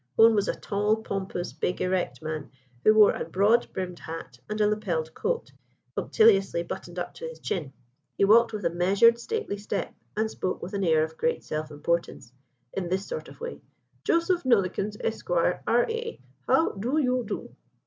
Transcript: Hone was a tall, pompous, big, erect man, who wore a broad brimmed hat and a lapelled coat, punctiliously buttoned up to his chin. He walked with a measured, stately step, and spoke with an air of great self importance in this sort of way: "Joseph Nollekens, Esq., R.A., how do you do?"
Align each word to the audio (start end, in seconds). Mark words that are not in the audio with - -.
Hone 0.17 0.33
was 0.33 0.47
a 0.47 0.55
tall, 0.55 0.95
pompous, 0.95 1.53
big, 1.53 1.79
erect 1.79 2.23
man, 2.23 2.49
who 2.83 2.95
wore 2.95 3.11
a 3.11 3.23
broad 3.23 3.71
brimmed 3.71 3.99
hat 3.99 4.39
and 4.49 4.59
a 4.59 4.65
lapelled 4.65 5.13
coat, 5.13 5.51
punctiliously 5.95 6.63
buttoned 6.63 6.97
up 6.97 7.13
to 7.13 7.27
his 7.27 7.37
chin. 7.39 7.71
He 8.17 8.25
walked 8.25 8.51
with 8.51 8.65
a 8.65 8.71
measured, 8.71 9.19
stately 9.19 9.57
step, 9.57 9.93
and 10.17 10.31
spoke 10.31 10.59
with 10.59 10.73
an 10.73 10.83
air 10.83 11.03
of 11.03 11.17
great 11.17 11.43
self 11.43 11.69
importance 11.69 12.33
in 12.73 12.89
this 12.89 13.05
sort 13.05 13.27
of 13.27 13.39
way: 13.39 13.61
"Joseph 14.03 14.41
Nollekens, 14.43 14.97
Esq., 15.03 15.29
R.A., 15.29 16.19
how 16.47 16.71
do 16.71 16.97
you 16.97 17.23
do?" 17.23 17.55